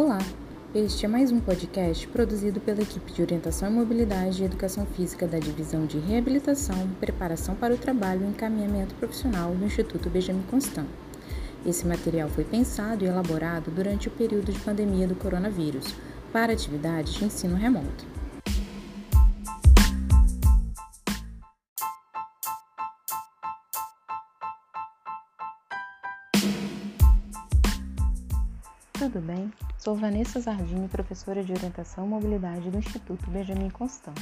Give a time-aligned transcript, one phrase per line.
[0.00, 0.20] Olá,
[0.76, 5.26] este é mais um podcast produzido pela equipe de Orientação e Mobilidade e Educação Física
[5.26, 10.86] da Divisão de Reabilitação, Preparação para o Trabalho e Encaminhamento Profissional do Instituto Benjamin Constant.
[11.66, 15.92] Esse material foi pensado e elaborado durante o período de pandemia do coronavírus,
[16.32, 18.17] para atividades de ensino remoto.
[28.98, 29.52] Tudo bem?
[29.78, 34.18] Sou Vanessa Zardini, professora de Orientação e Mobilidade do Instituto Benjamin Constant.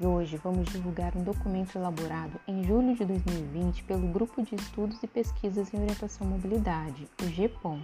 [0.00, 5.00] E hoje vamos divulgar um documento elaborado em julho de 2020 pelo Grupo de Estudos
[5.04, 7.80] e Pesquisas em Orientação e Mobilidade, o GEPOM.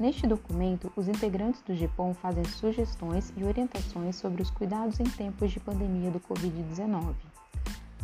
[0.00, 5.52] Neste documento, os integrantes do GEPOM fazem sugestões e orientações sobre os cuidados em tempos
[5.52, 7.14] de pandemia do Covid-19.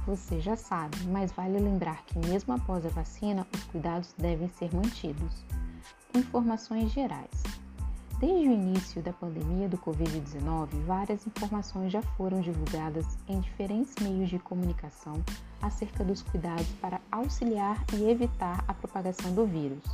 [0.07, 4.71] Você já sabe, mas vale lembrar que, mesmo após a vacina, os cuidados devem ser
[4.75, 5.47] mantidos.
[6.15, 7.31] Informações gerais.
[8.19, 14.29] Desde o início da pandemia do Covid-19, várias informações já foram divulgadas em diferentes meios
[14.29, 15.23] de comunicação
[15.63, 19.85] acerca dos cuidados para auxiliar e evitar a propagação do vírus,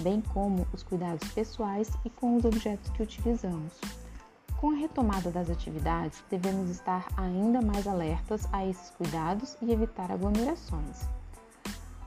[0.00, 3.78] bem como os cuidados pessoais e com os objetos que utilizamos.
[4.58, 10.10] Com a retomada das atividades, devemos estar ainda mais alertas a esses cuidados e evitar
[10.10, 11.08] aglomerações.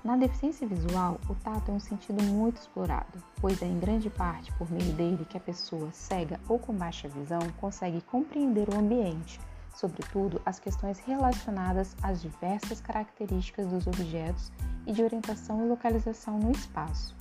[0.03, 4.51] Na deficiência visual, o tato é um sentido muito explorado, pois é em grande parte
[4.57, 9.39] por meio dele que a pessoa cega ou com baixa visão consegue compreender o ambiente,
[9.73, 14.51] sobretudo as questões relacionadas às diversas características dos objetos
[14.85, 17.15] e de orientação e localização no espaço.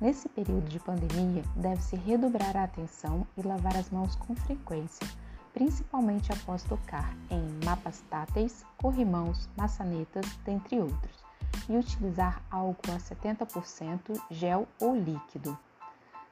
[0.00, 5.04] Nesse período de pandemia, deve-se redobrar a atenção e lavar as mãos com frequência,
[5.52, 11.27] principalmente após tocar em mapas táteis, corrimãos, maçanetas, dentre outros
[11.68, 15.58] e utilizar álcool a 70%, gel ou líquido.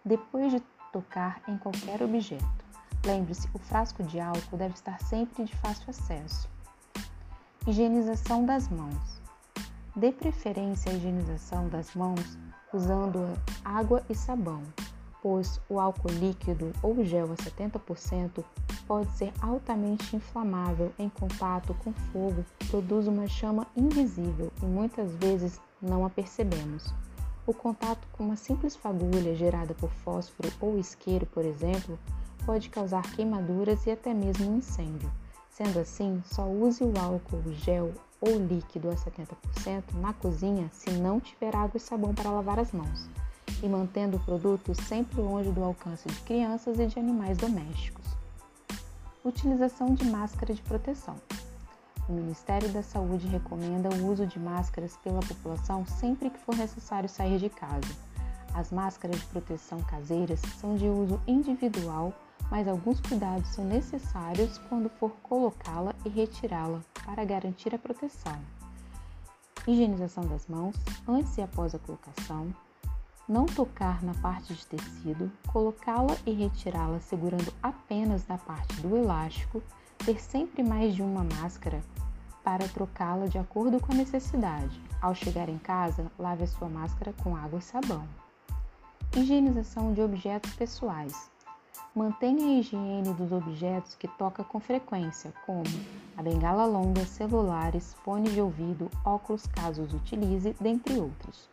[0.05, 0.61] Depois de
[0.93, 2.65] tocar em qualquer objeto,
[3.05, 6.49] lembre-se, o frasco de álcool deve estar sempre de fácil acesso.
[7.67, 9.21] Higienização das mãos.
[9.95, 12.39] Dê preferência à higienização das mãos
[12.73, 13.27] usando
[13.65, 14.63] água e sabão,
[15.23, 18.45] pois o álcool líquido ou gel a 70%
[18.87, 25.61] pode ser altamente inflamável em contato com fogo, produz uma chama invisível e muitas vezes
[25.81, 26.95] não a percebemos.
[27.47, 31.99] O contato com uma simples fagulha gerada por fósforo ou isqueiro, por exemplo,
[32.45, 35.11] pode causar queimaduras e até mesmo um incêndio.
[35.51, 41.21] Sendo assim, só use o álcool gel ou líquido a 70% na cozinha se não
[41.21, 43.09] tiver água e sabão para lavar as mãos
[43.63, 48.16] e mantendo o produto sempre longe do alcance de crianças e de animais domésticos.
[49.27, 51.17] Utilização de máscara de proteção.
[52.09, 57.09] O Ministério da Saúde recomenda o uso de máscaras pela população sempre que for necessário
[57.09, 57.93] sair de casa.
[58.55, 62.15] As máscaras de proteção caseiras são de uso individual,
[62.53, 68.39] mas alguns cuidados são necessários quando for colocá-la e retirá-la para garantir a proteção.
[69.67, 70.77] Higienização das mãos
[71.09, 72.55] antes e após a colocação,
[73.29, 79.63] não tocar na parte de tecido, colocá-la e retirá-la segurando apenas na parte do elástico,
[80.05, 81.83] ter sempre mais de uma máscara
[82.45, 84.81] para trocá-la de acordo com a necessidade.
[85.03, 88.07] Ao chegar em casa, lave a sua máscara com água e sabão.
[89.17, 91.29] Higienização de objetos pessoais.
[91.93, 95.65] Mantenha a higiene dos objetos que toca com frequência, como
[96.17, 101.49] a bengala longa, celulares, fones de ouvido, óculos caso os utilize, dentre outros.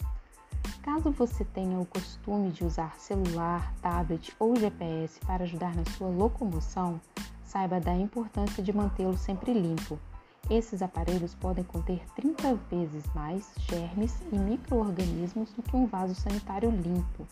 [0.83, 6.09] Caso você tenha o costume de usar celular, tablet ou GPS para ajudar na sua
[6.09, 6.99] locomoção,
[7.41, 9.97] saiba da importância de mantê-lo sempre limpo.
[10.49, 16.69] Esses aparelhos podem conter 30 vezes mais germes e microorganismos do que um vaso sanitário
[16.69, 17.25] limpo,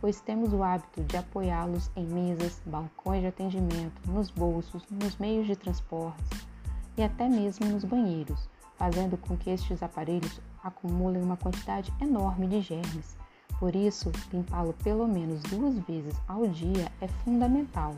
[0.00, 5.48] pois temos o hábito de apoiá-los em mesas, balcões de atendimento, nos bolsos, nos meios
[5.48, 6.46] de transporte
[6.96, 8.51] e até mesmo nos banheiros
[8.82, 13.16] fazendo com que estes aparelhos acumulem uma quantidade enorme de germes.
[13.60, 17.94] Por isso, limpá-lo pelo menos duas vezes ao dia é fundamental.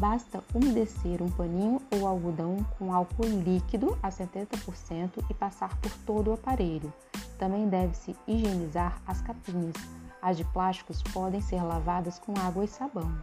[0.00, 6.30] Basta umedecer um paninho ou algodão com álcool líquido a 70% e passar por todo
[6.30, 6.90] o aparelho.
[7.38, 9.76] Também deve-se higienizar as capinhas.
[10.22, 13.14] As de plásticos podem ser lavadas com água e sabão.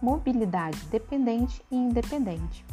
[0.00, 2.64] Mobilidade dependente e independente.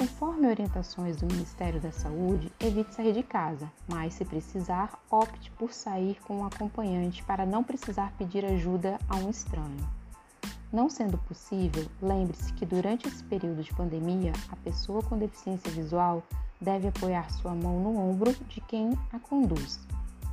[0.00, 5.74] Conforme orientações do Ministério da Saúde, evite sair de casa, mas se precisar, opte por
[5.74, 9.86] sair com um acompanhante para não precisar pedir ajuda a um estranho.
[10.72, 16.22] Não sendo possível, lembre-se que durante esse período de pandemia, a pessoa com deficiência visual
[16.58, 19.78] deve apoiar sua mão no ombro de quem a conduz.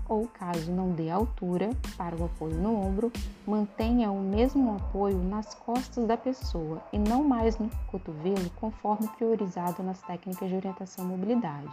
[0.07, 3.11] Ou, caso não dê altura para o apoio no ombro,
[3.45, 9.83] mantenha o mesmo apoio nas costas da pessoa e não mais no cotovelo, conforme priorizado
[9.83, 11.71] nas técnicas de orientação e mobilidade.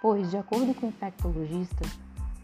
[0.00, 1.84] Pois, de acordo com o infectologista,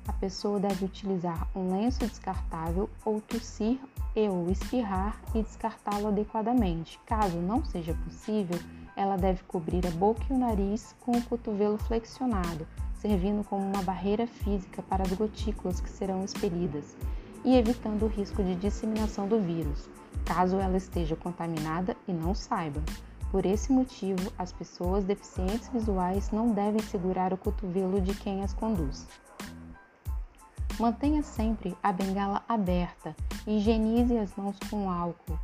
[0.06, 3.78] a pessoa deve utilizar um lenço descartável ou tossir
[4.16, 6.98] e ou espirrar e descartá-lo adequadamente.
[7.04, 8.58] Caso não seja possível,
[8.96, 12.66] ela deve cobrir a boca e o nariz com o cotovelo flexionado,
[13.00, 16.96] servindo como uma barreira física para as gotículas que serão expelidas
[17.44, 19.88] e evitando o risco de disseminação do vírus,
[20.24, 22.82] caso ela esteja contaminada e não saiba.
[23.30, 28.54] Por esse motivo, as pessoas deficientes visuais não devem segurar o cotovelo de quem as
[28.54, 29.06] conduz.
[30.78, 33.14] Mantenha sempre a bengala aberta
[33.46, 35.38] e higienize as mãos com álcool,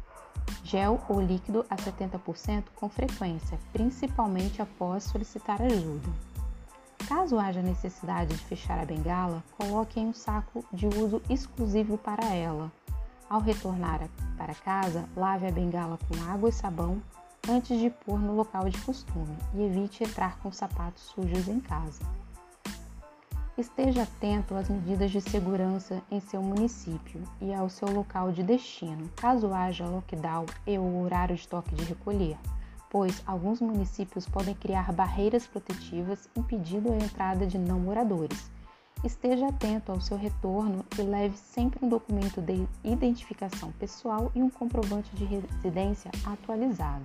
[0.62, 6.33] gel ou líquido a 70% com frequência, principalmente após solicitar ajuda.
[7.08, 12.24] Caso haja necessidade de fechar a bengala, coloque em um saco de uso exclusivo para
[12.24, 12.72] ela.
[13.28, 14.08] Ao retornar
[14.38, 17.02] para casa, lave a bengala com água e sabão
[17.48, 22.02] antes de pôr no local de costume e evite entrar com sapatos sujos em casa.
[23.56, 29.10] Esteja atento às medidas de segurança em seu município e ao seu local de destino,
[29.14, 32.38] caso haja lockdown e o horário de toque de recolher
[32.94, 38.48] pois alguns municípios podem criar barreiras protetivas impedindo a entrada de não moradores.
[39.02, 44.48] Esteja atento ao seu retorno e leve sempre um documento de identificação pessoal e um
[44.48, 47.04] comprovante de residência atualizado.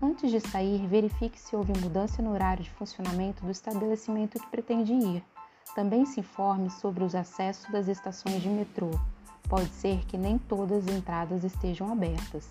[0.00, 4.94] Antes de sair, verifique se houve mudança no horário de funcionamento do estabelecimento que pretende
[4.94, 5.22] ir.
[5.74, 8.88] Também se informe sobre os acessos das estações de metrô.
[9.46, 12.48] Pode ser que nem todas as entradas estejam abertas.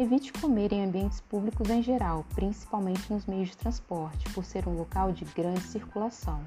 [0.00, 4.74] Evite comer em ambientes públicos em geral, principalmente nos meios de transporte, por ser um
[4.74, 6.40] local de grande circulação.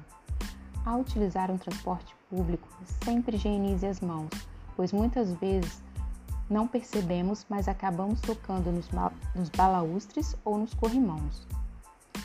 [0.84, 2.66] Ao utilizar um transporte público,
[3.04, 4.28] sempre higienize as mãos,
[4.74, 5.80] pois muitas vezes
[6.50, 8.88] não percebemos, mas acabamos tocando nos,
[9.36, 11.46] nos balaustres ou nos corrimãos.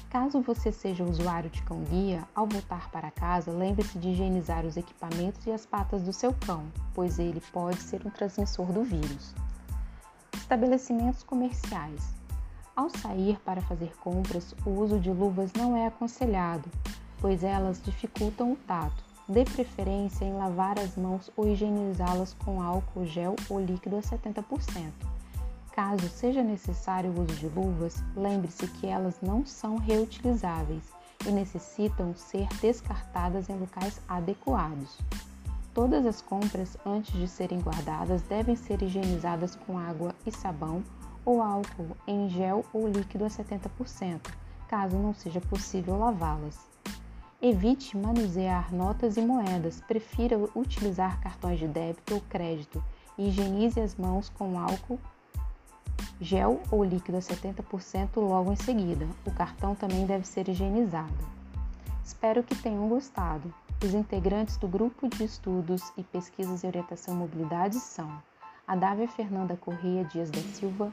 [0.10, 5.46] Caso você seja usuário de cão-guia, ao voltar para casa, lembre-se de higienizar os equipamentos
[5.46, 6.64] e as patas do seu cão,
[6.96, 9.36] pois ele pode ser um transmissor do vírus.
[10.50, 12.02] Estabelecimentos comerciais.
[12.76, 16.68] Ao sair para fazer compras, o uso de luvas não é aconselhado,
[17.20, 19.04] pois elas dificultam o tato.
[19.28, 24.92] Dê preferência em lavar as mãos ou higienizá-las com álcool gel ou líquido a 70%.
[25.72, 30.86] Caso seja necessário o uso de luvas, lembre-se que elas não são reutilizáveis
[31.28, 34.98] e necessitam ser descartadas em locais adequados.
[35.80, 40.84] Todas as compras, antes de serem guardadas, devem ser higienizadas com água e sabão
[41.24, 44.20] ou álcool em gel ou líquido a 70%,
[44.68, 46.60] caso não seja possível lavá-las.
[47.42, 52.84] Evite manusear notas e moedas, prefira utilizar cartões de débito ou crédito
[53.18, 55.00] e higienize as mãos com álcool,
[56.20, 59.08] gel ou líquido a 70% logo em seguida.
[59.26, 61.26] O cartão também deve ser higienizado.
[62.04, 63.54] Espero que tenham gostado.
[63.82, 68.22] Os integrantes do Grupo de Estudos e Pesquisas em Orientação e Mobilidade são
[68.68, 70.92] a Dávia Fernanda Correia Dias da Silva,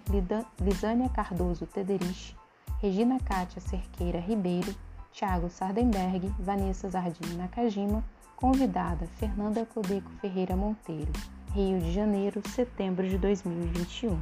[0.60, 2.36] Lisânia Cardoso Tederich,
[2.80, 4.72] Regina Cátia Cerqueira Ribeiro,
[5.12, 8.04] Thiago Sardenberg, Vanessa Zardim Nakajima,
[8.36, 11.12] convidada Fernanda Codeco Ferreira Monteiro,
[11.52, 14.16] Rio de Janeiro, setembro de 2021.